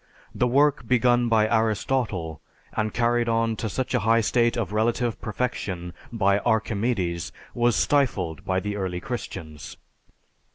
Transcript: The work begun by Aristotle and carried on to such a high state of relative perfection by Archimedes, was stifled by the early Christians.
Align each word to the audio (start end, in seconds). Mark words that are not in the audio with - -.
The 0.33 0.47
work 0.47 0.87
begun 0.87 1.29
by 1.29 1.47
Aristotle 1.47 2.41
and 2.73 2.91
carried 2.91 3.29
on 3.29 3.55
to 3.57 3.69
such 3.69 3.93
a 3.93 3.99
high 3.99 4.21
state 4.21 4.57
of 4.57 4.71
relative 4.73 5.21
perfection 5.21 5.93
by 6.11 6.39
Archimedes, 6.39 7.31
was 7.53 7.75
stifled 7.75 8.43
by 8.43 8.61
the 8.61 8.77
early 8.77 8.99
Christians. 8.99 9.77